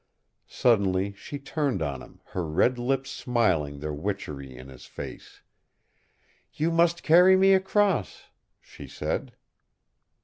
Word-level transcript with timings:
Suddenly 0.49 1.13
she 1.13 1.37
turned 1.37 1.83
on 1.83 2.01
him, 2.01 2.21
her 2.29 2.47
red 2.49 2.79
lips 2.79 3.11
smiling 3.11 3.77
their 3.77 3.93
witchery 3.93 4.57
in 4.57 4.67
his 4.67 4.87
face. 4.87 5.43
"You 6.53 6.71
must 6.71 7.03
carry 7.03 7.37
me 7.37 7.53
across," 7.53 8.23
she 8.59 8.87
said. 8.87 9.33